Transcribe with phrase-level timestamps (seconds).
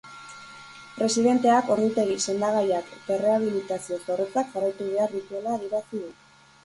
[0.99, 6.11] Presidenteak ordutegi, sendagaiak eta errehabilitazio zorrotzak jarraitu behar dituela adierazi du.